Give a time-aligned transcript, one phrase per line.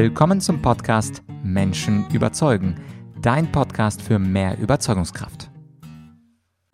[0.00, 2.80] Willkommen zum Podcast Menschen überzeugen,
[3.20, 5.50] dein Podcast für mehr Überzeugungskraft.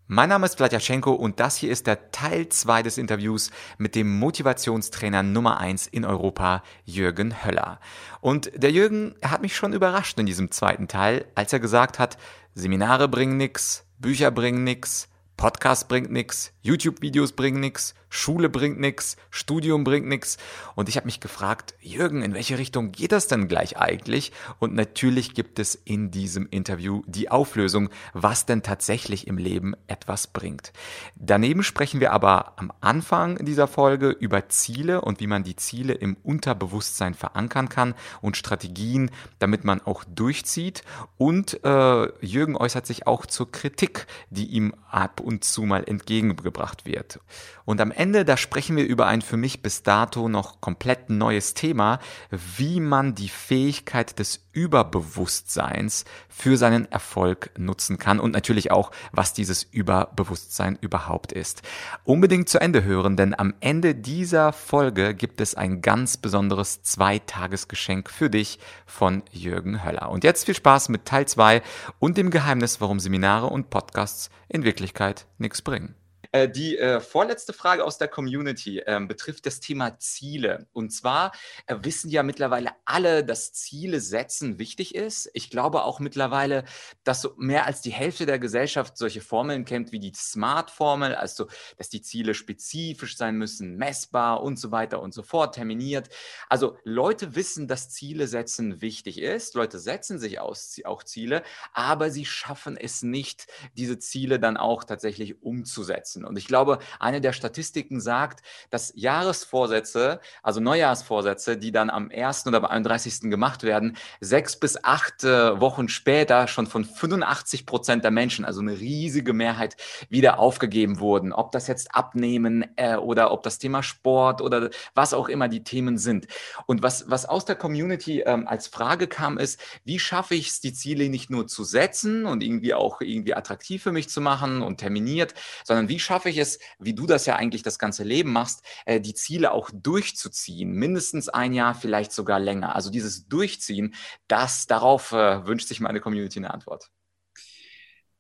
[0.07, 4.19] Mein Name ist Vladyachenko und das hier ist der Teil 2 des Interviews mit dem
[4.19, 7.81] Motivationstrainer Nummer 1 in Europa, Jürgen Höller.
[8.21, 12.19] Und der Jürgen hat mich schon überrascht in diesem zweiten Teil, als er gesagt hat,
[12.53, 19.17] Seminare bringen nix, Bücher bringen nix, Podcast bringt nix, YouTube-Videos bringen nix, Schule bringt nix,
[19.29, 20.37] Studium bringt nix.
[20.77, 24.31] Und ich habe mich gefragt, Jürgen, in welche Richtung geht das denn gleich eigentlich?
[24.61, 30.29] Und natürlich gibt es in diesem Interview die Auflösung, was denn tatsächlich im Leben etwas
[30.29, 30.73] bringt.
[31.17, 35.95] Daneben sprechen wir aber am Anfang dieser Folge über Ziele und wie man die Ziele
[35.95, 40.85] im Unterbewusstsein verankern kann und Strategien, damit man auch durchzieht.
[41.19, 46.87] Und äh, Jürgen äußert sich auch zur Kritik, die ihm ab und zu mal entgegengebracht
[46.87, 47.19] wird.
[47.65, 51.55] Und am Ende, da sprechen wir über ein für mich bis dato noch komplett neues
[51.55, 51.99] Thema,
[52.31, 59.33] wie man die Fähigkeit des Überbewusstseins für seinen Erfolg nutzen kann und natürlich auch, was
[59.33, 61.63] dieses Überbewusstsein überhaupt ist.
[62.05, 68.11] Unbedingt zu Ende hören, denn am Ende dieser Folge gibt es ein ganz besonderes Zweitagesgeschenk
[68.11, 70.11] für dich von Jürgen Höller.
[70.11, 71.63] Und jetzt viel Spaß mit Teil 2
[71.99, 75.95] und dem Geheimnis, warum Seminare und Podcasts in Wirklichkeit nichts bringen.
[76.35, 80.67] Äh, die äh, vorletzte Frage aus der Community äh, betrifft das Thema Ziele.
[80.73, 81.31] Und zwar
[81.67, 85.31] äh, wissen ja mittlerweile alle, dass Ziele setzen wichtig ist.
[85.33, 86.65] Ich glaube auch mittlerweile,
[87.05, 91.47] dass so mehr als die Hälfte der Gesellschaft solche Formeln kennt wie die Smart-Formel, also
[91.77, 96.09] dass die Ziele spezifisch sein müssen, messbar und so weiter und so fort, terminiert.
[96.49, 99.55] Also Leute wissen, dass Ziele setzen wichtig ist.
[99.55, 103.47] Leute setzen sich aus, auch Ziele, aber sie schaffen es nicht,
[103.77, 106.24] diese Ziele dann auch tatsächlich umzusetzen.
[106.25, 112.47] Und ich glaube, eine der Statistiken sagt, dass Jahresvorsätze, also Neujahrsvorsätze, die dann am 1.
[112.47, 113.31] oder am 31.
[113.31, 118.61] gemacht werden, sechs bis acht äh, Wochen später schon von 85 Prozent der Menschen, also
[118.61, 119.77] eine riesige Mehrheit,
[120.09, 121.33] wieder aufgegeben wurden.
[121.33, 125.65] Ob das jetzt Abnehmen äh, oder ob das Thema Sport oder was auch immer die
[125.65, 126.27] Themen sind.
[126.67, 130.61] Und was, was aus der Community ähm, als Frage kam, ist, wie schaffe ich es,
[130.61, 134.63] die Ziele nicht nur zu setzen und irgendwie auch irgendwie attraktiv für mich zu machen
[134.63, 135.35] und terminiert,
[135.65, 138.65] sondern wie schaffe schaffe ich es, wie du das ja eigentlich das ganze Leben machst,
[138.87, 142.77] äh, die Ziele auch durchzuziehen, mindestens ein Jahr, vielleicht sogar länger.
[142.77, 143.95] Also dieses Durchziehen,
[144.29, 146.93] das darauf äh, wünscht sich meine Community eine Antwort.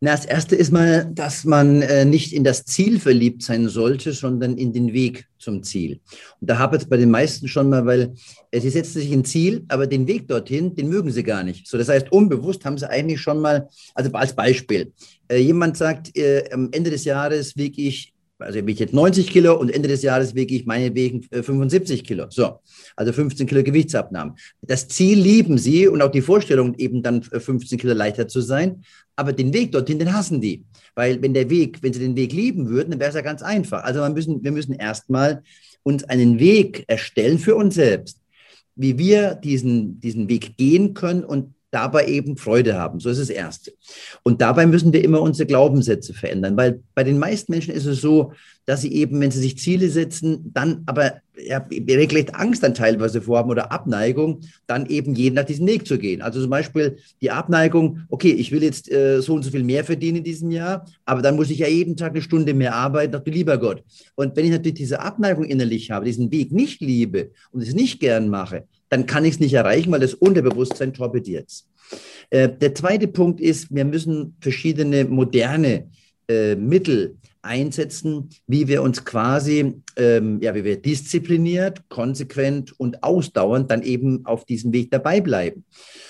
[0.05, 4.13] Na, das erste ist mal, dass man äh, nicht in das Ziel verliebt sein sollte,
[4.13, 5.99] sondern in den Weg zum Ziel.
[6.43, 8.13] Und da habe ich es bei den meisten schon mal, weil
[8.51, 11.67] äh, sie setzen sich ein Ziel, aber den Weg dorthin, den mögen sie gar nicht.
[11.67, 14.93] So, das heißt, unbewusst haben sie eigentlich schon mal, also als Beispiel,
[15.29, 18.14] äh, jemand sagt, äh, am Ende des Jahres wiege ich
[18.45, 22.27] also wiege ich jetzt 90 Kilo und Ende des Jahres wiege ich meinetwegen 75 Kilo.
[22.31, 22.61] So,
[22.97, 24.35] also 15 Kilo Gewichtsabnahmen.
[24.63, 28.85] Das Ziel lieben sie und auch die Vorstellung, eben dann 15 Kilo leichter zu sein.
[29.17, 30.65] Aber den Weg dorthin, den hassen die.
[30.95, 33.43] Weil wenn der Weg, wenn sie den Weg lieben würden, dann wäre es ja ganz
[33.43, 33.83] einfach.
[33.85, 35.43] Also wir müssen, wir müssen erstmal
[35.83, 38.19] uns einen Weg erstellen für uns selbst,
[38.75, 43.01] wie wir diesen, diesen Weg gehen können und dabei eben Freude haben.
[43.01, 43.73] So ist das Erste.
[44.23, 48.01] Und dabei müssen wir immer unsere Glaubenssätze verändern, weil bei den meisten Menschen ist es
[48.01, 48.33] so,
[48.65, 53.21] dass sie eben, wenn sie sich Ziele setzen, dann aber ja, regelrecht Angst dann teilweise
[53.21, 56.23] vorhaben oder Abneigung, dann eben jeden nach diesem Weg zu gehen.
[56.23, 59.85] Also zum Beispiel die Abneigung, okay, ich will jetzt äh, so und so viel mehr
[59.85, 63.13] verdienen in diesem Jahr, aber dann muss ich ja jeden Tag eine Stunde mehr arbeiten,
[63.13, 63.83] doch lieber Gott.
[64.15, 68.01] Und wenn ich natürlich diese Abneigung innerlich habe, diesen Weg nicht liebe und es nicht
[68.01, 71.69] gern mache, dann kann ich es nicht erreichen, weil das Unterbewusstsein torpediert es.
[72.31, 75.91] Äh, der zweite Punkt ist, wir müssen verschiedene moderne
[76.29, 83.71] äh, Mittel einsetzen, wie wir uns quasi, ähm, ja, wie wir diszipliniert, konsequent und ausdauernd
[83.71, 85.65] dann eben auf diesem Weg dabei bleiben.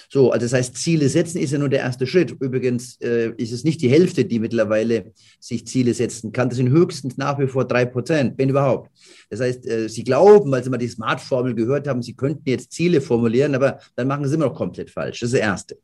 [0.09, 2.37] So, also das heißt, Ziele setzen ist ja nur der erste Schritt.
[2.39, 6.51] Übrigens äh, ist es nicht die Hälfte, die mittlerweile sich Ziele setzen kann.
[6.51, 8.91] Das sind höchstens nach wie vor drei Prozent, wenn überhaupt.
[9.29, 12.71] Das heißt, äh, sie glauben, weil sie mal die Smart-Formel gehört haben, sie könnten jetzt
[12.73, 15.19] Ziele formulieren, aber dann machen sie immer noch komplett falsch.
[15.19, 15.79] Das ist das Erste.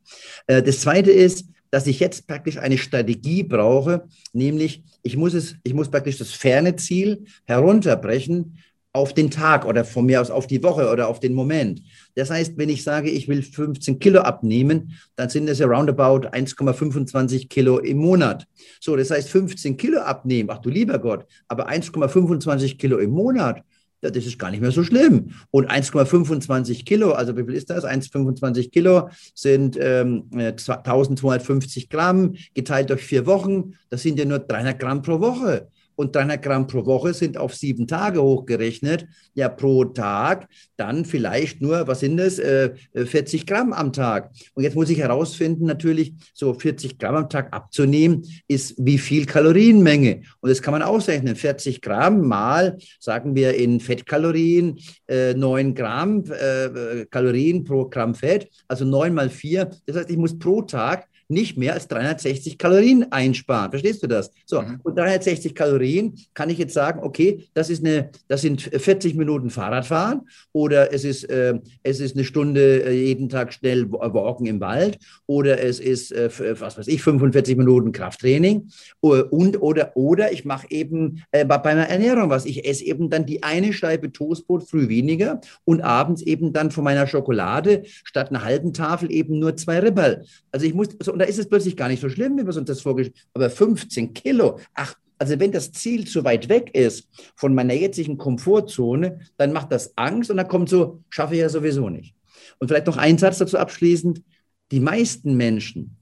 [0.47, 5.55] Äh, das Zweite ist, dass ich jetzt praktisch eine Strategie brauche, nämlich ich muss es,
[5.63, 8.57] ich muss praktisch das ferne Ziel herunterbrechen
[8.93, 11.81] auf den Tag oder von mir aus auf die Woche oder auf den Moment.
[12.15, 16.27] Das heißt, wenn ich sage, ich will 15 Kilo abnehmen, dann sind es ja roundabout
[16.27, 18.45] 1,25 Kilo im Monat.
[18.81, 23.63] So, das heißt 15 Kilo abnehmen, ach du lieber Gott, aber 1,25 Kilo im Monat,
[24.01, 25.31] das ist gar nicht mehr so schlimm.
[25.51, 27.85] Und 1,25 Kilo, also wie viel ist das?
[27.85, 33.75] 1,25 Kilo sind ähm, 1250 Gramm geteilt durch vier Wochen.
[33.89, 35.67] Das sind ja nur 300 Gramm pro Woche.
[35.95, 40.47] Und 300 Gramm pro Woche sind auf sieben Tage hochgerechnet, ja pro Tag
[40.81, 44.31] dann vielleicht nur, was sind das, äh, 40 Gramm am Tag.
[44.55, 49.27] Und jetzt muss ich herausfinden, natürlich so 40 Gramm am Tag abzunehmen, ist wie viel
[49.27, 50.23] Kalorienmenge.
[50.39, 51.35] Und das kann man ausrechnen.
[51.35, 58.49] 40 Gramm mal, sagen wir in Fettkalorien, äh, 9 Gramm äh, Kalorien pro Gramm Fett,
[58.67, 59.69] also 9 mal 4.
[59.85, 63.71] Das heißt, ich muss pro Tag nicht mehr als 360 Kalorien einsparen.
[63.71, 64.31] Verstehst du das?
[64.45, 64.79] So, mhm.
[64.83, 69.49] und 360 Kalorien kann ich jetzt sagen, okay, das ist eine, das sind 40 Minuten
[69.49, 74.59] Fahrradfahren oder es ist, äh, es ist eine Stunde äh, jeden Tag schnell walken im
[74.59, 76.29] Wald oder es ist, äh,
[76.59, 78.69] was weiß ich, 45 Minuten Krafttraining
[78.99, 82.45] und oder oder ich mache eben äh, bei meiner Ernährung was.
[82.45, 86.83] Ich esse eben dann die eine Scheibe Toastbrot früh weniger und abends eben dann von
[86.83, 90.25] meiner Schokolade statt einer halben Tafel eben nur zwei Ribberl.
[90.51, 92.67] Also ich muss, so, da ist es plötzlich gar nicht so schlimm, wie wir uns
[92.67, 93.29] das vorgestellt haben.
[93.35, 98.17] Aber 15 Kilo, ach, also wenn das Ziel zu weit weg ist von meiner jetzigen
[98.17, 102.15] Komfortzone, dann macht das Angst und dann kommt so, schaffe ich ja sowieso nicht.
[102.57, 104.23] Und vielleicht noch ein Satz dazu abschließend.
[104.71, 105.97] Die meisten Menschen,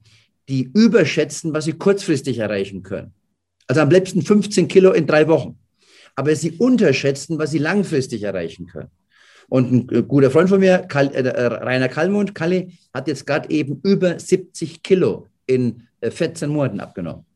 [0.48, 3.12] die überschätzen, was sie kurzfristig erreichen können.
[3.66, 5.58] Also am liebsten 15 Kilo in drei Wochen.
[6.16, 8.90] Aber sie unterschätzen, was sie langfristig erreichen können.
[9.50, 13.26] Und ein äh, guter Freund von mir, Karl, äh, äh, Rainer Kallmund, Kalli, hat jetzt
[13.26, 17.26] gerade eben über 70 Kilo in 14 äh, Monaten abgenommen.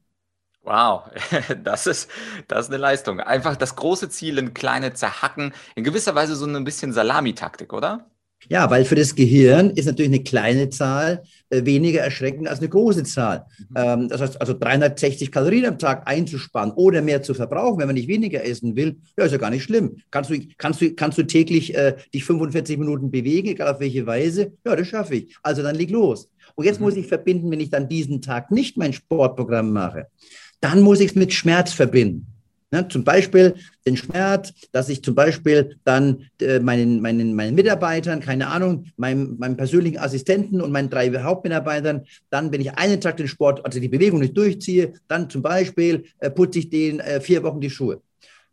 [0.62, 1.10] Wow,
[1.64, 2.08] das ist,
[2.48, 3.20] das ist eine Leistung.
[3.20, 5.52] Einfach das große Ziel in kleine zerhacken.
[5.74, 8.06] In gewisser Weise so ein bisschen Salamitaktik, oder?
[8.48, 12.68] Ja, weil für das Gehirn ist natürlich eine kleine Zahl äh, weniger erschreckend als eine
[12.68, 13.46] große Zahl.
[13.58, 13.76] Mhm.
[13.76, 17.94] Ähm, das heißt also 360 Kalorien am Tag einzusparen oder mehr zu verbrauchen, wenn man
[17.94, 19.96] nicht weniger essen will, ja, ist ja gar nicht schlimm.
[20.10, 24.06] Kannst du, kannst du, kannst du täglich äh, dich 45 Minuten bewegen, egal auf welche
[24.06, 24.52] Weise?
[24.64, 25.36] Ja, das schaffe ich.
[25.42, 26.30] Also dann leg los.
[26.54, 26.86] Und jetzt mhm.
[26.86, 30.08] muss ich verbinden, wenn ich dann diesen Tag nicht mein Sportprogramm mache,
[30.60, 32.33] dann muss ich es mit Schmerz verbinden.
[32.74, 33.54] Ne, zum Beispiel
[33.86, 39.36] den Schmerz, dass ich zum Beispiel dann äh, meinen, meinen, meinen Mitarbeitern, keine Ahnung, meinem,
[39.38, 43.78] meinem persönlichen Assistenten und meinen drei Hauptmitarbeitern, dann, wenn ich einen Tag den Sport, also
[43.78, 47.70] die Bewegung nicht durchziehe, dann zum Beispiel äh, putze ich denen äh, vier Wochen die
[47.70, 48.00] Schuhe.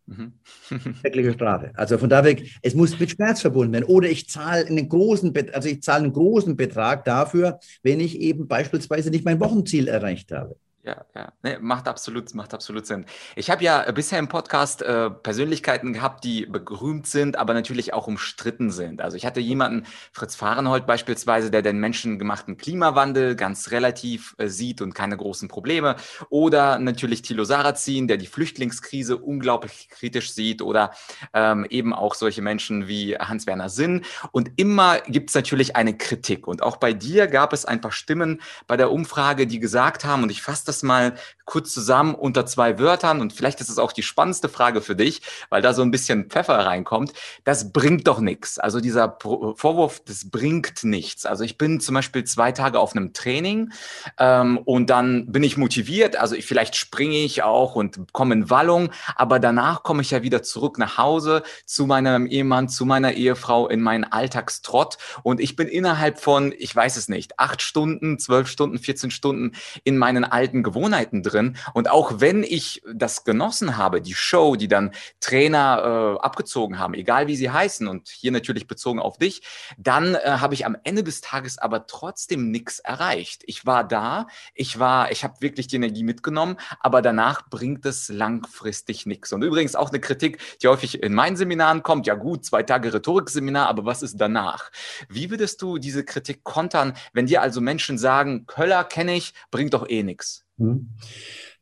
[0.06, 0.34] Mhm.
[1.00, 1.72] Schreckliche Strafe.
[1.74, 3.86] Also von daher, es muss mit Schmerz verbunden werden.
[3.86, 8.48] Oder ich zahle einen großen, also ich zahle einen großen Betrag dafür, wenn ich eben
[8.48, 10.58] beispielsweise nicht mein Wochenziel erreicht habe.
[10.84, 11.32] Ja, ja.
[11.44, 13.06] Ne, macht absolut, macht absolut Sinn.
[13.36, 18.08] Ich habe ja bisher im Podcast äh, Persönlichkeiten gehabt, die berühmt sind, aber natürlich auch
[18.08, 19.00] umstritten sind.
[19.00, 24.82] Also ich hatte jemanden, Fritz Fahrenhold beispielsweise, der den menschengemachten Klimawandel ganz relativ äh, sieht
[24.82, 25.98] und keine großen Probleme.
[26.30, 30.64] Oder natürlich Thilo Sarrazin, der die Flüchtlingskrise unglaublich kritisch sieht.
[30.64, 30.94] Oder
[31.36, 34.02] ähm, eben auch solche Menschen wie Hans-Werner Sinn.
[34.32, 36.48] Und immer gibt es natürlich eine Kritik.
[36.48, 40.24] Und auch bei dir gab es ein paar Stimmen bei der Umfrage, die gesagt haben,
[40.24, 41.16] und ich fasse das mal
[41.52, 45.22] kurz zusammen unter zwei Wörtern und vielleicht ist es auch die spannendste Frage für dich,
[45.50, 47.14] weil da so ein bisschen Pfeffer reinkommt.
[47.44, 48.60] Das bringt doch nichts.
[48.60, 51.26] Also dieser Vorwurf, das bringt nichts.
[51.26, 53.72] Also ich bin zum Beispiel zwei Tage auf einem Training
[54.18, 56.16] ähm, und dann bin ich motiviert.
[56.16, 60.24] Also ich, vielleicht springe ich auch und komme in Wallung, aber danach komme ich ja
[60.24, 65.56] wieder zurück nach Hause zu meinem Ehemann, zu meiner Ehefrau in meinen Alltagstrott und ich
[65.56, 69.54] bin innerhalb von, ich weiß es nicht, acht Stunden, zwölf Stunden, 14 Stunden
[69.84, 71.41] in meinen alten alten Gewohnheiten drin.
[71.74, 76.94] Und auch wenn ich das genossen habe, die Show, die dann Trainer äh, abgezogen haben,
[76.94, 79.42] egal wie sie heißen, und hier natürlich bezogen auf dich,
[79.78, 83.44] dann äh, habe ich am Ende des Tages aber trotzdem nichts erreicht.
[83.46, 88.10] Ich war da, ich war, ich habe wirklich die Energie mitgenommen, aber danach bringt es
[88.10, 89.34] langfristig nichts.
[89.34, 92.94] Und übrigens auch eine Kritik, die häufig in meinen Seminaren kommt, ja gut, zwei Tage
[92.94, 94.72] Rhetorikseminar, aber was ist danach?
[95.10, 99.74] Wie würdest du diese Kritik kontern, wenn dir also Menschen sagen, Köller kenne ich, bringt
[99.74, 100.46] doch eh nichts?
[100.62, 100.78] Hm.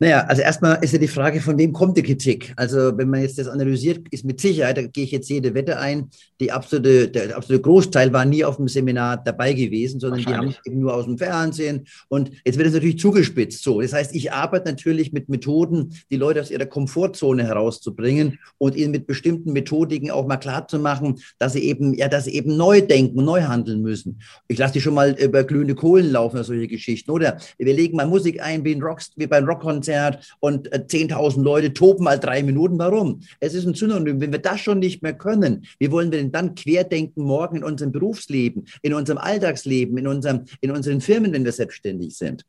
[0.01, 2.53] Naja, also erstmal ist ja die Frage, von wem kommt die Kritik?
[2.55, 5.77] Also wenn man jetzt das analysiert, ist mit Sicherheit, da gehe ich jetzt jede Wette
[5.77, 10.33] ein, die absolute, der absolute Großteil war nie auf dem Seminar dabei gewesen, sondern die
[10.33, 11.85] haben es eben nur aus dem Fernsehen.
[12.07, 13.81] Und jetzt wird es natürlich zugespitzt so.
[13.81, 18.91] Das heißt, ich arbeite natürlich mit Methoden, die Leute aus ihrer Komfortzone herauszubringen und ihnen
[18.91, 23.25] mit bestimmten Methodiken auch mal klarzumachen, dass sie eben, ja, dass sie eben neu denken,
[23.25, 24.21] neu handeln müssen.
[24.47, 27.11] Ich lasse die schon mal über glühende Kohlen laufen, solche Geschichten.
[27.11, 31.39] Oder wir legen mal Musik ein wie, ein Rock, wie beim Rockkonzert Konzert und 10.000
[31.39, 32.77] äh, Leute toben mal drei Minuten.
[32.77, 33.21] Warum?
[33.39, 34.21] Es ist ein Synonym.
[34.21, 37.63] Wenn wir das schon nicht mehr können, wie wollen wir denn dann querdenken morgen in
[37.63, 42.45] unserem Berufsleben, in unserem Alltagsleben, in, unserem, in unseren Firmen, wenn wir selbstständig sind?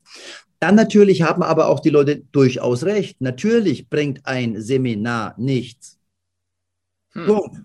[0.58, 3.20] Dann natürlich haben aber auch die Leute durchaus recht.
[3.20, 5.98] Natürlich bringt ein Seminar nichts.
[7.12, 7.26] Hm.
[7.26, 7.56] Punkt.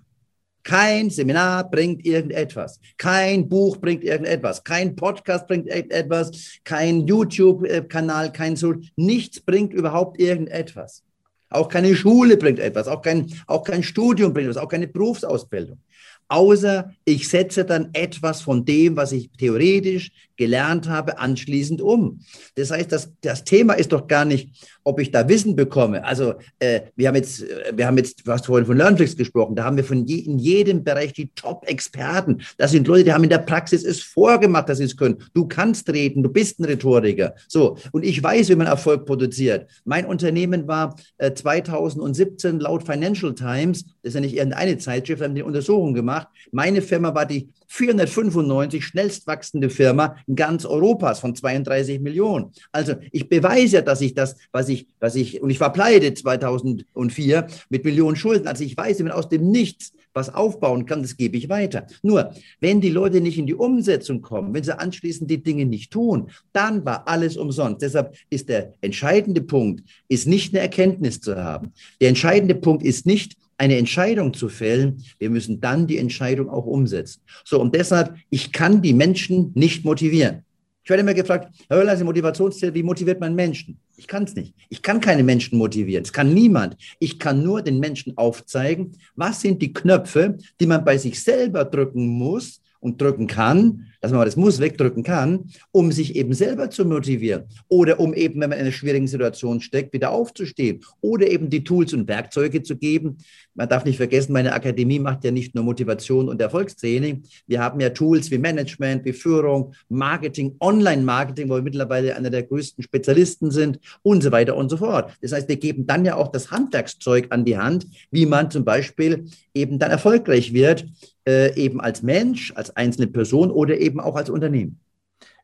[0.66, 2.80] Kein Seminar bringt irgendetwas.
[2.98, 4.64] Kein Buch bringt irgendetwas.
[4.64, 6.60] Kein Podcast bringt irgendetwas.
[6.64, 8.74] Kein YouTube-Kanal, kein so.
[8.96, 11.04] Nichts bringt überhaupt irgendetwas.
[11.52, 15.80] Auch keine Schule bringt etwas, auch kein, auch kein Studium bringt etwas, auch keine Berufsausbildung
[16.28, 22.20] außer ich setze dann etwas von dem, was ich theoretisch gelernt habe, anschließend um.
[22.56, 24.50] Das heißt, das, das Thema ist doch gar nicht,
[24.84, 26.04] ob ich da Wissen bekomme.
[26.04, 29.56] Also äh, wir haben jetzt, äh, wir haben jetzt, du hast vorhin von LearnFlix gesprochen,
[29.56, 32.42] da haben wir von je, in jedem Bereich die Top-Experten.
[32.58, 35.18] Das sind Leute, die haben in der Praxis es vorgemacht, dass sie es können.
[35.34, 37.36] Du kannst reden, du bist ein Rhetoriker.
[37.48, 39.70] So, und ich weiß, wie man Erfolg produziert.
[39.86, 45.36] Mein Unternehmen war äh, 2017 laut Financial Times, das ist ja nicht irgendeine Zeitschrift, haben
[45.36, 46.15] die Untersuchung gemacht.
[46.52, 52.52] Meine Firma war die 495 schnellst wachsende Firma ganz Europas von 32 Millionen.
[52.72, 56.14] Also ich beweise ja, dass ich das, was ich, was ich, und ich war pleite
[56.14, 58.48] 2004 mit Millionen Schulden.
[58.48, 61.88] Also ich weiß, wenn aus dem Nichts was aufbauen kann, das gebe ich weiter.
[62.02, 65.92] Nur, wenn die Leute nicht in die Umsetzung kommen, wenn sie anschließend die Dinge nicht
[65.92, 67.82] tun, dann war alles umsonst.
[67.82, 71.74] Deshalb ist der entscheidende Punkt, ist nicht eine Erkenntnis zu haben.
[72.00, 76.66] Der entscheidende Punkt ist nicht, eine Entscheidung zu fällen, wir müssen dann die Entscheidung auch
[76.66, 77.22] umsetzen.
[77.44, 80.44] So, und deshalb, ich kann die Menschen nicht motivieren.
[80.84, 83.80] Ich werde immer gefragt, Herr Höller, Sie Motivationsziel, wie motiviert man Menschen?
[83.98, 84.54] Ich kann es nicht.
[84.70, 86.04] Ich kann keine Menschen motivieren.
[86.04, 86.76] Es kann niemand.
[87.00, 91.66] Ich kann nur den Menschen aufzeigen, was sind die Knöpfe, die man bei sich selber
[91.66, 96.70] drücken muss, und drücken kann, dass man das Muss wegdrücken kann, um sich eben selber
[96.70, 101.28] zu motivieren oder um eben, wenn man in einer schwierigen Situation steckt, wieder aufzustehen oder
[101.28, 103.18] eben die Tools und Werkzeuge zu geben.
[103.56, 107.24] Man darf nicht vergessen, meine Akademie macht ja nicht nur Motivation und Erfolgstraining.
[107.48, 112.44] Wir haben ja Tools wie Management, wie Führung, Marketing, Online-Marketing, wo wir mittlerweile einer der
[112.44, 115.12] größten Spezialisten sind und so weiter und so fort.
[115.24, 118.64] Das heißt, wir geben dann ja auch das Handwerkszeug an die Hand, wie man zum
[118.64, 119.26] Beispiel
[119.56, 120.86] eben dann erfolgreich wird,
[121.28, 124.80] äh, eben als Mensch, als einzelne Person oder eben auch als Unternehmen.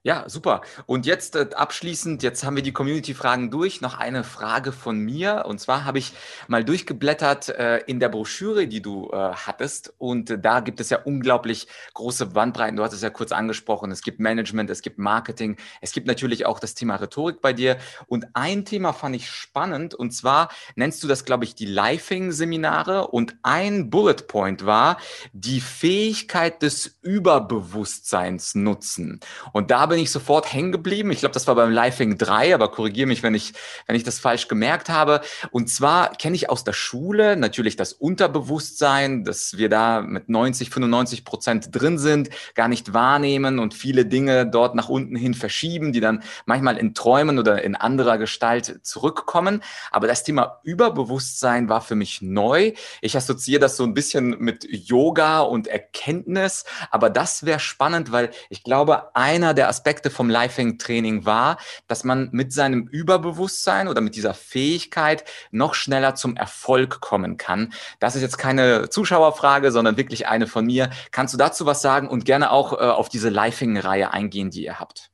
[0.03, 0.61] Ja, super.
[0.87, 3.81] Und jetzt äh, abschließend, jetzt haben wir die Community-Fragen durch.
[3.81, 5.43] Noch eine Frage von mir.
[5.45, 6.13] Und zwar habe ich
[6.47, 9.93] mal durchgeblättert äh, in der Broschüre, die du äh, hattest.
[9.99, 12.77] Und da gibt es ja unglaublich große Bandbreiten.
[12.77, 13.91] Du hast es ja kurz angesprochen.
[13.91, 15.57] Es gibt Management, es gibt Marketing.
[15.81, 17.77] Es gibt natürlich auch das Thema Rhetorik bei dir.
[18.07, 19.93] Und ein Thema fand ich spannend.
[19.93, 23.09] Und zwar nennst du das, glaube ich, die Lifing-Seminare.
[23.09, 24.97] Und ein Bullet Point war
[25.31, 29.19] die Fähigkeit des Überbewusstseins nutzen.
[29.53, 31.11] Und da bin ich sofort hängen geblieben.
[31.11, 33.51] Ich glaube, das war beim Lifing 3, aber korrigiere mich, wenn ich,
[33.87, 35.19] wenn ich das falsch gemerkt habe.
[35.51, 40.69] Und zwar kenne ich aus der Schule natürlich das Unterbewusstsein, dass wir da mit 90,
[40.69, 45.91] 95 Prozent drin sind, gar nicht wahrnehmen und viele Dinge dort nach unten hin verschieben,
[45.91, 49.61] die dann manchmal in Träumen oder in anderer Gestalt zurückkommen.
[49.91, 52.71] Aber das Thema Überbewusstsein war für mich neu.
[53.01, 58.31] Ich assoziiere das so ein bisschen mit Yoga und Erkenntnis, aber das wäre spannend, weil
[58.49, 61.57] ich glaube, einer der Aspekte, Aspekte vom Lifing-Training war,
[61.87, 67.73] dass man mit seinem Überbewusstsein oder mit dieser Fähigkeit noch schneller zum Erfolg kommen kann.
[67.99, 70.91] Das ist jetzt keine Zuschauerfrage, sondern wirklich eine von mir.
[71.09, 74.79] Kannst du dazu was sagen und gerne auch äh, auf diese Lifing-Reihe eingehen, die ihr
[74.79, 75.09] habt?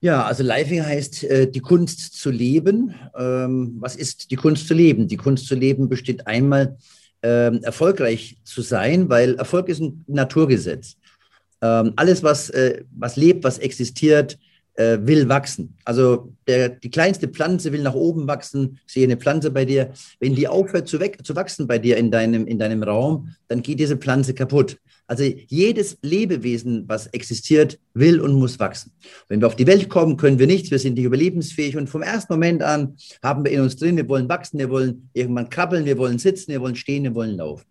[0.00, 2.94] Ja, also Lifing heißt, äh, die Kunst zu leben.
[3.14, 5.06] Ähm, was ist die Kunst zu leben?
[5.06, 6.78] Die Kunst zu leben besteht einmal,
[7.22, 10.96] ähm, erfolgreich zu sein, weil Erfolg ist ein Naturgesetz.
[11.62, 14.38] Ähm, alles, was, äh, was lebt, was existiert,
[14.74, 15.76] äh, will wachsen.
[15.84, 18.78] Also der, die kleinste Pflanze will nach oben wachsen.
[18.86, 19.92] Ich sehe eine Pflanze bei dir.
[20.20, 23.62] Wenn die aufhört zu, weg, zu wachsen bei dir in deinem, in deinem Raum, dann
[23.62, 24.78] geht diese Pflanze kaputt.
[25.06, 28.92] Also jedes Lebewesen, was existiert, will und muss wachsen.
[29.28, 30.70] Wenn wir auf die Welt kommen, können wir nichts.
[30.70, 31.76] Wir sind nicht überlebensfähig.
[31.76, 35.10] Und vom ersten Moment an haben wir in uns drin, wir wollen wachsen, wir wollen
[35.12, 37.64] irgendwann krabbeln, wir wollen sitzen, wir wollen stehen, wir wollen laufen.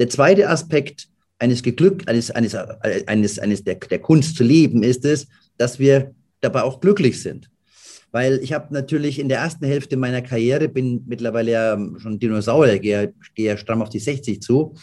[0.00, 1.08] Der zweite Aspekt
[1.40, 6.14] eines Geglück, eines, eines, eines, eines der, der Kunst zu leben ist es, dass wir
[6.40, 7.50] dabei auch glücklich sind.
[8.12, 12.78] Weil ich habe natürlich in der ersten Hälfte meiner Karriere, bin mittlerweile ja schon Dinosaurier,
[12.78, 14.74] gehe, ja stramm auf die 60 zu.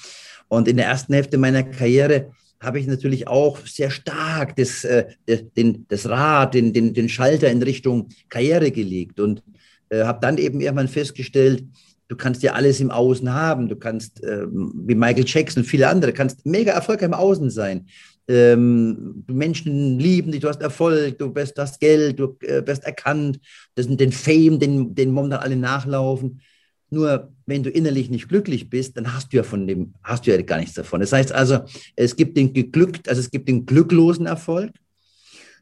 [0.47, 5.05] Und in der ersten Hälfte meiner Karriere habe ich natürlich auch sehr stark das, äh,
[5.27, 9.43] den, das Rad, den, den, den Schalter in Richtung Karriere gelegt und
[9.89, 11.65] äh, habe dann eben irgendwann festgestellt,
[12.07, 13.67] Du kannst ja alles im Außen haben.
[13.67, 17.87] Du kannst, ähm, wie Michael Jackson und viele andere, kannst mega erfolgreich im Außen sein.
[18.29, 23.39] Ähm, Menschen lieben dich, du hast Erfolg, du bist, das Geld, du äh, erkannt,
[23.75, 26.41] das sind den Fame, den, den momentan alle nachlaufen.
[26.89, 30.31] Nur wenn du innerlich nicht glücklich bist, dann hast du ja von dem, hast du
[30.31, 31.01] ja gar nichts davon.
[31.01, 31.59] Das heißt also,
[31.95, 34.71] es gibt den geglückt, also es gibt den glücklosen Erfolg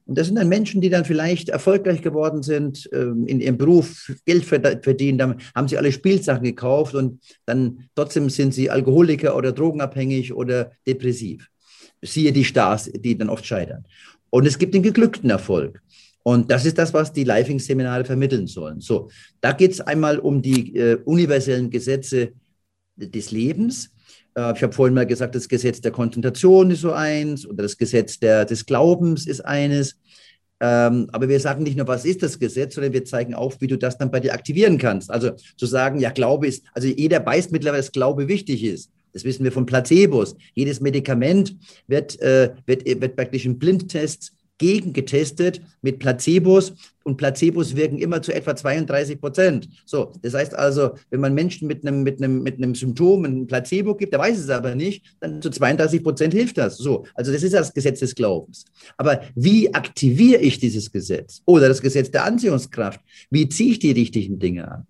[0.08, 4.12] und das sind dann Menschen, die dann vielleicht erfolgreich geworden sind, ähm, in ihrem Beruf
[4.26, 9.52] Geld verdienen, dann haben sie alle Spielsachen gekauft und dann trotzdem sind sie Alkoholiker oder
[9.52, 11.50] drogenabhängig oder depressiv.
[12.04, 13.86] Siehe die Stars, die dann oft scheitern.
[14.30, 15.82] Und es gibt den geglückten Erfolg.
[16.22, 18.82] Und das ist das, was die Living-Seminare vermitteln sollen.
[18.82, 19.10] So,
[19.42, 22.34] da geht es einmal um die äh, universellen Gesetze
[22.96, 23.92] des Lebens.
[24.36, 27.78] Äh, ich habe vorhin mal gesagt, das Gesetz der Konzentration ist so eins oder das
[27.78, 29.98] Gesetz der, des Glaubens ist eines.
[30.62, 33.68] Ähm, aber wir sagen nicht nur, was ist das Gesetz, sondern wir zeigen auf, wie
[33.68, 35.12] du das dann bei dir aktivieren kannst.
[35.12, 38.90] Also zu sagen, ja, Glaube ist, also jeder weiß mittlerweile, dass Glaube wichtig ist.
[39.12, 40.36] Das wissen wir von Placebos.
[40.54, 41.56] Jedes Medikament
[41.88, 48.34] wird, äh, wird, wird praktisch in Blindtests gegengetestet mit Placebos und Placebos wirken immer zu
[48.34, 49.70] etwa 32 Prozent.
[49.86, 53.46] So, das heißt also, wenn man Menschen mit einem, mit einem, mit einem Symptom ein
[53.46, 56.78] Placebo gibt, der weiß es aber nicht, dann zu 32 Prozent hilft das.
[56.78, 58.66] So, also das ist das Gesetz des Glaubens.
[58.98, 61.42] Aber wie aktiviere ich dieses Gesetz?
[61.46, 63.00] Oder das Gesetz der Anziehungskraft?
[63.30, 64.88] Wie ziehe ich die richtigen Dinge an?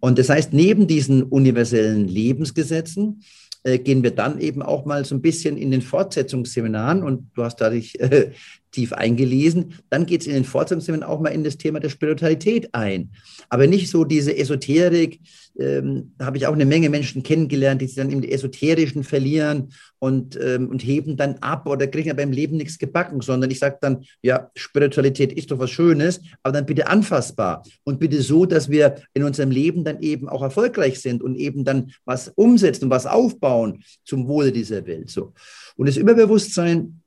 [0.00, 3.22] Und das heißt, neben diesen universellen Lebensgesetzen
[3.62, 7.42] äh, gehen wir dann eben auch mal so ein bisschen in den Fortsetzungsseminaren und du
[7.42, 8.32] hast dadurch äh,
[8.74, 9.74] tief eingelesen.
[9.88, 13.10] Dann geht es in den Fortsetzungsseminaren auch mal in das Thema der Spiritualität ein.
[13.48, 15.20] Aber nicht so diese Esoterik.
[15.56, 19.70] Ähm, da habe ich auch eine Menge Menschen kennengelernt, die sich dann im Esoterischen verlieren
[20.00, 23.60] und, ähm, und heben dann ab oder kriegen aber im Leben nichts gebacken, sondern ich
[23.60, 28.46] sage dann, ja, Spiritualität ist doch was Schönes, aber dann bitte anfassbar und bitte so,
[28.46, 32.86] dass wir in unserem Leben dann eben auch erfolgreich sind und eben dann was umsetzen
[32.86, 35.08] und was aufbauen zum Wohle dieser Welt.
[35.08, 35.32] So.
[35.76, 37.03] Und das Überbewusstsein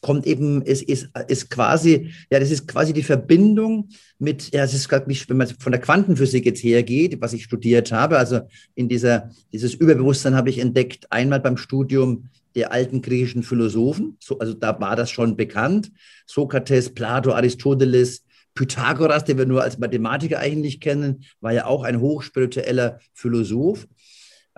[0.00, 3.88] kommt eben, es ist, ist quasi, ja, das ist quasi die Verbindung
[4.18, 7.92] mit, ja, es ist nicht, wenn man von der Quantenphysik jetzt hergeht, was ich studiert
[7.92, 8.40] habe, also
[8.74, 14.38] in dieser, dieses Überbewusstsein habe ich entdeckt, einmal beim Studium der alten griechischen Philosophen, so,
[14.38, 15.92] also da war das schon bekannt,
[16.26, 18.24] Sokrates, Plato, Aristoteles,
[18.58, 23.86] Pythagoras, den wir nur als Mathematiker eigentlich kennen, war ja auch ein hochspiritueller Philosoph.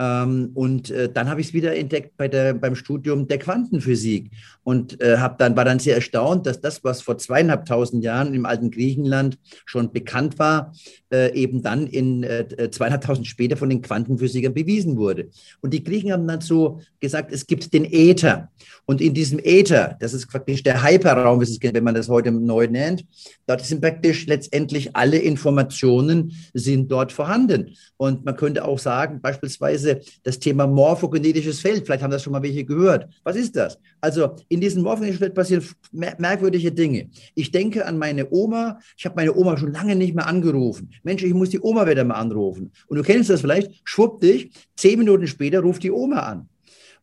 [0.00, 4.30] Ähm, und äh, dann habe ich es wieder entdeckt bei der, beim Studium der Quantenphysik
[4.64, 8.47] und äh, hab dann, war dann sehr erstaunt, dass das, was vor zweieinhalbtausend Jahren im
[8.47, 10.73] alten Griechenland schon bekannt war,
[11.12, 12.26] äh, eben dann in
[12.71, 15.28] zweieinhalbtausend später von den Quantenphysikern bewiesen wurde.
[15.61, 18.49] Und die Griechen haben dann so gesagt, es gibt den Äther.
[18.87, 23.04] Und in diesem Äther, das ist praktisch der Hyperraum, wenn man das heute neu nennt,
[23.47, 27.75] dort sind praktisch letztendlich alle Informationen sind dort vorhanden.
[27.97, 29.89] Und man könnte auch sagen, beispielsweise
[30.22, 33.08] das Thema morphogenetisches Feld, vielleicht haben das schon mal welche gehört.
[33.24, 33.78] Was ist das?
[34.00, 37.08] Also in diesem morphogenetischen Feld passieren merkwürdige Dinge.
[37.34, 38.78] Ich denke an meine Oma.
[38.96, 40.90] Ich habe meine Oma schon lange nicht mehr angerufen.
[41.02, 42.70] Mensch, ich muss die Oma wieder mal anrufen.
[42.86, 46.48] Und du kennst das vielleicht, schwupp dich, zehn Minuten später ruft die Oma an.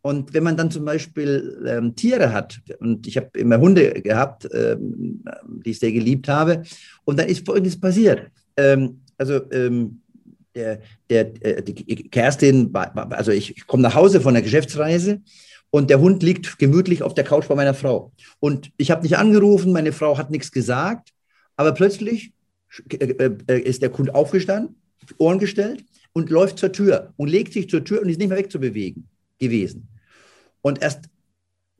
[0.01, 4.47] Und wenn man dann zum Beispiel ähm, Tiere hat, und ich habe immer Hunde gehabt,
[4.53, 5.23] ähm,
[5.65, 6.63] die ich sehr geliebt habe,
[7.03, 8.27] und dann ist Folgendes passiert.
[8.55, 10.01] Ähm, also ähm,
[10.57, 15.21] der, der, äh, die Kerstin, also ich, ich komme nach Hause von der Geschäftsreise
[15.69, 18.11] und der Hund liegt gemütlich auf der Couch bei meiner Frau.
[18.39, 21.09] Und ich habe nicht angerufen, meine Frau hat nichts gesagt,
[21.55, 22.33] aber plötzlich
[22.89, 24.75] äh, äh, ist der Hund aufgestanden,
[25.17, 28.37] Ohren gestellt und läuft zur Tür und legt sich zur Tür und ist nicht mehr
[28.37, 29.07] wegzubewegen
[29.39, 29.87] gewesen.
[30.61, 31.05] Und erst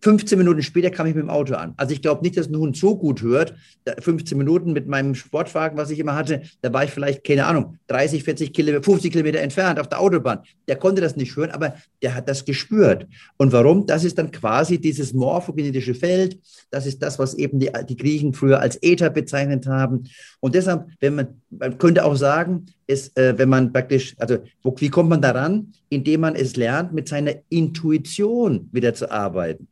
[0.01, 1.73] 15 Minuten später kam ich mit dem Auto an.
[1.77, 3.55] Also ich glaube nicht, dass ein Hund so gut hört.
[3.99, 7.77] 15 Minuten mit meinem Sportwagen, was ich immer hatte, da war ich vielleicht, keine Ahnung,
[7.88, 10.39] 30, 40 Kilometer, 50 Kilometer entfernt auf der Autobahn.
[10.67, 13.07] Der konnte das nicht hören, aber der hat das gespürt.
[13.38, 13.88] Und warum?
[13.88, 16.39] Das ist dann quasi dieses morphogenetische Feld.
[16.69, 20.03] Das ist das, was eben die, die Griechen früher als Äther bezeichnet haben.
[20.39, 24.73] Und deshalb, wenn man, man könnte auch sagen, ist, äh, wenn man praktisch, also wo,
[24.77, 25.73] wie kommt man daran?
[25.89, 29.67] Indem man es lernt, mit seiner Intuition wieder zu arbeiten.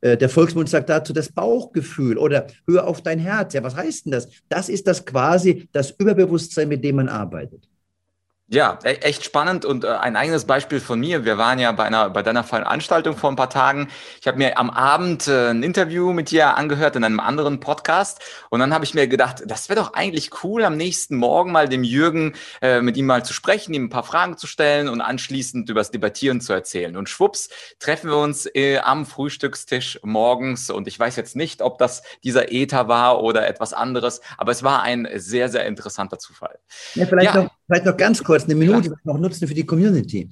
[0.00, 3.54] Äh, der Volksmund sagt dazu das Bauchgefühl oder hör auf dein Herz.
[3.54, 4.28] Ja, was heißt denn das?
[4.48, 7.68] Das ist das quasi das Überbewusstsein, mit dem man arbeitet.
[8.50, 11.26] Ja, e-, echt spannend und äh, ein eigenes Beispiel von mir.
[11.26, 13.88] Wir waren ja bei einer bei deiner Veranstaltung vor ein paar Tagen.
[14.22, 18.22] Ich habe mir am Abend äh, ein Interview mit dir angehört in einem anderen Podcast
[18.48, 21.68] und dann habe ich mir gedacht, das wäre doch eigentlich cool, am nächsten Morgen mal
[21.68, 25.02] dem Jürgen äh, mit ihm mal zu sprechen, ihm ein paar Fragen zu stellen und
[25.02, 26.96] anschließend über das Debattieren zu erzählen.
[26.96, 31.76] Und schwupps treffen wir uns äh, am Frühstückstisch morgens und ich weiß jetzt nicht, ob
[31.76, 36.58] das dieser Ether war oder etwas anderes, aber es war ein sehr sehr interessanter Zufall.
[36.94, 37.42] Ja, vielleicht ja.
[37.42, 40.30] noch Vielleicht noch ganz kurz, eine Minute noch nutzen für die Community,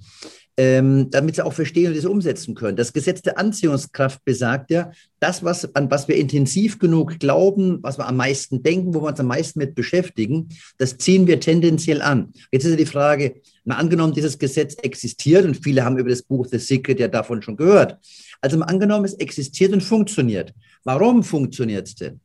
[0.57, 2.79] ähm, damit sie auch verstehen und das umsetzen können.
[2.79, 7.99] Das Gesetz der Anziehungskraft besagt ja, das, was, an was wir intensiv genug glauben, was
[7.99, 12.01] wir am meisten denken, wo wir uns am meisten mit beschäftigen, das ziehen wir tendenziell
[12.01, 12.33] an.
[12.51, 16.22] Jetzt ist ja die Frage, mal angenommen, dieses Gesetz existiert und viele haben über das
[16.22, 17.99] Buch The Secret ja davon schon gehört.
[18.40, 20.55] Also mal angenommen, es existiert und funktioniert.
[20.85, 22.20] Warum funktioniert es denn?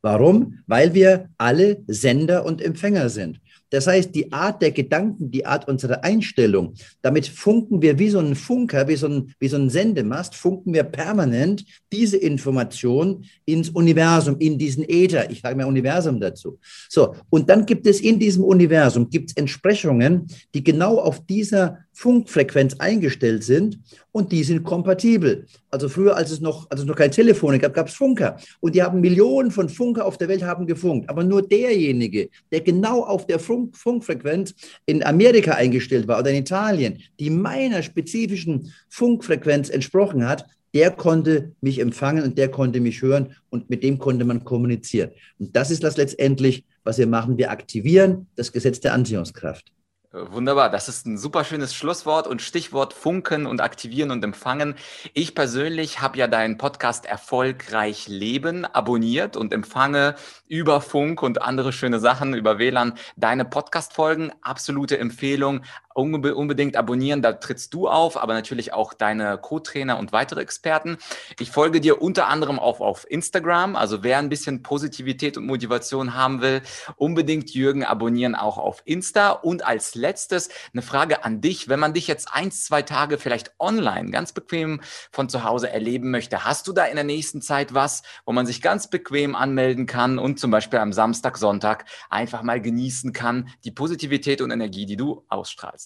[0.00, 0.58] Warum?
[0.66, 3.40] Weil wir alle Sender und Empfänger sind.
[3.74, 8.20] Das heißt, die Art der Gedanken, die Art unserer Einstellung, damit funken wir wie so
[8.20, 13.70] ein Funker, wie so ein, wie so ein Sendemast, funken wir permanent diese Information ins
[13.70, 15.28] Universum, in diesen Äther.
[15.28, 16.60] Ich sage mal Universum dazu.
[16.88, 22.74] So, und dann gibt es in diesem Universum gibt's Entsprechungen, die genau auf dieser Funkfrequenz
[22.80, 23.78] eingestellt sind
[24.10, 25.46] und die sind kompatibel.
[25.70, 28.74] Also früher, als es noch, als es noch kein Telefon gab, gab es Funker und
[28.74, 31.08] die haben Millionen von Funker auf der Welt haben gefunkt.
[31.08, 34.54] Aber nur derjenige, der genau auf der Funk Funkfrequenz
[34.86, 41.52] in Amerika eingestellt war oder in Italien, die meiner spezifischen Funkfrequenz entsprochen hat, der konnte
[41.60, 45.12] mich empfangen und der konnte mich hören und mit dem konnte man kommunizieren.
[45.38, 47.38] Und das ist das letztendlich, was wir machen.
[47.38, 49.72] Wir aktivieren das Gesetz der Anziehungskraft.
[50.16, 54.76] Wunderbar, das ist ein super schönes Schlusswort und Stichwort Funken und Aktivieren und Empfangen.
[55.12, 60.14] Ich persönlich habe ja deinen Podcast Erfolgreich Leben abonniert und empfange
[60.46, 64.30] über Funk und andere schöne Sachen über WLAN deine Podcast-Folgen.
[64.40, 65.62] Absolute Empfehlung
[65.94, 70.98] unbedingt abonnieren, da trittst du auf, aber natürlich auch deine Co-Trainer und weitere Experten.
[71.38, 76.14] Ich folge dir unter anderem auch auf Instagram, also wer ein bisschen Positivität und Motivation
[76.14, 76.62] haben will,
[76.96, 79.30] unbedingt Jürgen abonnieren auch auf Insta.
[79.30, 83.54] Und als letztes eine Frage an dich, wenn man dich jetzt eins, zwei Tage vielleicht
[83.58, 84.80] online ganz bequem
[85.12, 88.46] von zu Hause erleben möchte, hast du da in der nächsten Zeit was, wo man
[88.46, 93.48] sich ganz bequem anmelden kann und zum Beispiel am Samstag, Sonntag einfach mal genießen kann,
[93.64, 95.83] die Positivität und Energie, die du ausstrahlst?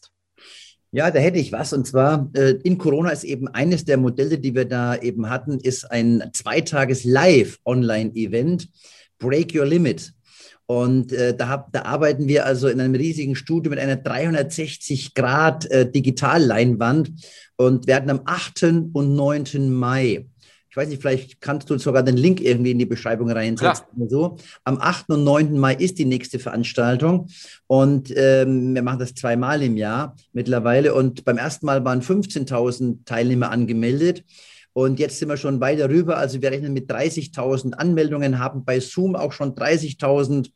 [0.90, 1.72] Ja, da hätte ich was.
[1.72, 5.58] Und zwar äh, in Corona ist eben eines der Modelle, die wir da eben hatten,
[5.58, 8.68] ist ein zweitages Live-Online-Event,
[9.18, 10.12] Break Your Limit.
[10.64, 15.14] Und äh, da, hab, da arbeiten wir also in einem riesigen Studio mit einer 360
[15.14, 17.10] Grad äh, Digitalleinwand
[17.56, 18.64] und werden am 8.
[18.92, 19.70] und 9.
[19.70, 20.26] Mai
[20.78, 23.84] weiß nicht, vielleicht kannst du sogar den Link irgendwie in die Beschreibung reinsetzen.
[23.96, 24.36] Oder so.
[24.64, 25.10] Am 8.
[25.10, 25.58] und 9.
[25.58, 27.28] Mai ist die nächste Veranstaltung
[27.66, 30.94] und ähm, wir machen das zweimal im Jahr mittlerweile.
[30.94, 34.24] Und beim ersten Mal waren 15.000 Teilnehmer angemeldet.
[34.72, 36.18] Und jetzt sind wir schon weiter rüber.
[36.18, 40.50] Also wir rechnen mit 30.000 Anmeldungen, haben bei Zoom auch schon 30.000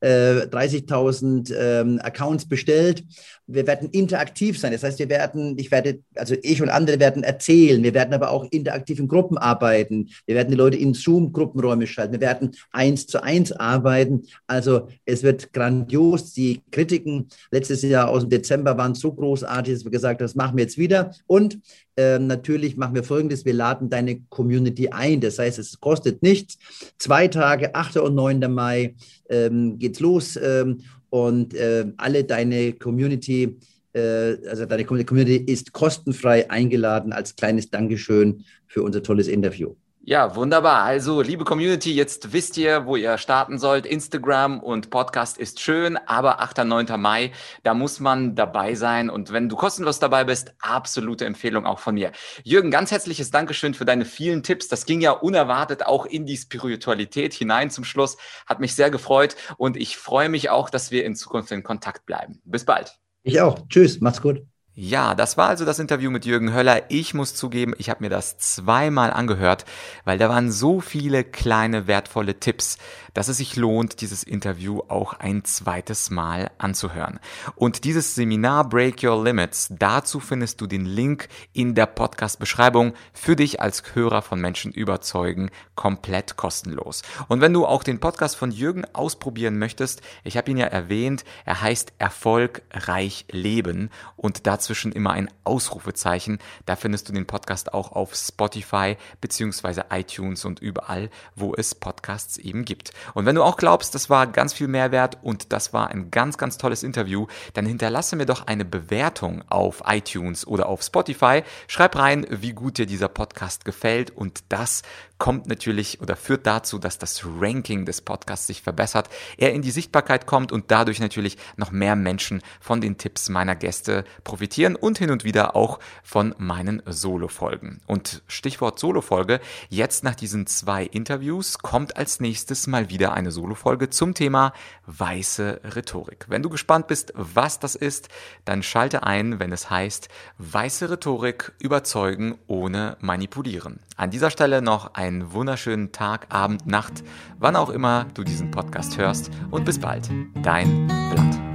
[0.00, 3.04] äh, 30.000 ähm, Accounts bestellt.
[3.46, 4.72] Wir werden interaktiv sein.
[4.72, 7.82] Das heißt, wir werden, ich werde, also ich und andere werden erzählen.
[7.82, 10.08] Wir werden aber auch interaktiv in Gruppen arbeiten.
[10.26, 12.12] Wir werden die Leute in Zoom-Gruppenräume schalten.
[12.12, 14.24] Wir werden eins zu eins arbeiten.
[14.46, 16.32] Also es wird grandios.
[16.32, 20.34] Die Kritiken letztes Jahr aus dem Dezember waren so großartig, dass wir gesagt haben, das
[20.34, 21.12] machen wir jetzt wieder.
[21.26, 21.60] Und
[21.96, 25.20] ähm, natürlich machen wir Folgendes, wir laden deine Community ein.
[25.20, 26.58] Das heißt, es kostet nichts.
[26.98, 27.96] Zwei Tage, 8.
[27.98, 28.52] und 9.
[28.52, 28.94] Mai
[29.30, 33.58] ähm, geht's los ähm, und äh, alle deine Community,
[33.92, 39.74] äh, also deine Community ist kostenfrei eingeladen als kleines Dankeschön für unser tolles Interview.
[40.08, 40.84] Ja, wunderbar.
[40.84, 43.86] Also, liebe Community, jetzt wisst ihr, wo ihr starten sollt.
[43.86, 46.58] Instagram und Podcast ist schön, aber 8.
[46.64, 46.86] 9.
[46.96, 47.32] Mai,
[47.64, 49.10] da muss man dabei sein.
[49.10, 52.12] Und wenn du kostenlos dabei bist, absolute Empfehlung auch von mir.
[52.44, 54.68] Jürgen, ganz herzliches Dankeschön für deine vielen Tipps.
[54.68, 58.16] Das ging ja unerwartet auch in die Spiritualität hinein zum Schluss.
[58.46, 62.06] Hat mich sehr gefreut und ich freue mich auch, dass wir in Zukunft in Kontakt
[62.06, 62.40] bleiben.
[62.44, 62.96] Bis bald.
[63.24, 63.66] Ich auch.
[63.68, 64.00] Tschüss.
[64.00, 64.46] Macht's gut.
[64.78, 66.82] Ja, das war also das Interview mit Jürgen Höller.
[66.90, 69.64] Ich muss zugeben, ich habe mir das zweimal angehört,
[70.04, 72.76] weil da waren so viele kleine wertvolle Tipps,
[73.14, 77.20] dass es sich lohnt, dieses Interview auch ein zweites Mal anzuhören.
[77.54, 83.34] Und dieses Seminar Break Your Limits, dazu findest du den Link in der Podcast-Beschreibung für
[83.34, 87.00] dich als Hörer von Menschen überzeugen, komplett kostenlos.
[87.28, 91.24] Und wenn du auch den Podcast von Jürgen ausprobieren möchtest, ich habe ihn ja erwähnt,
[91.46, 96.40] er heißt Erfolgreich Leben und dazwischen immer ein Ausrufezeichen.
[96.64, 102.36] Da findest du den Podcast auch auf Spotify beziehungsweise iTunes und überall, wo es Podcasts
[102.36, 102.90] eben gibt.
[103.14, 106.36] Und wenn du auch glaubst, das war ganz viel Mehrwert und das war ein ganz,
[106.36, 111.44] ganz tolles Interview, dann hinterlasse mir doch eine Bewertung auf iTunes oder auf Spotify.
[111.68, 114.82] Schreib rein, wie gut dir dieser Podcast gefällt und das
[115.18, 119.70] kommt natürlich oder führt dazu, dass das Ranking des Podcasts sich verbessert, er in die
[119.70, 124.98] Sichtbarkeit kommt und dadurch natürlich noch mehr Menschen von den Tipps meiner Gäste profitieren und
[124.98, 127.80] hin und wieder auch von meinen Solo-Folgen.
[127.86, 133.90] Und Stichwort Solo-Folge, jetzt nach diesen zwei Interviews kommt als nächstes mal wieder eine Solo-Folge
[133.90, 134.52] zum Thema
[134.86, 136.26] weiße Rhetorik.
[136.28, 138.08] Wenn du gespannt bist, was das ist,
[138.44, 143.80] dann schalte ein, wenn es heißt weiße Rhetorik überzeugen ohne manipulieren.
[143.96, 147.04] An dieser Stelle noch ein einen wunderschönen Tag, Abend, Nacht,
[147.38, 150.08] wann auch immer du diesen Podcast hörst und bis bald.
[150.42, 151.45] Dein Blatt.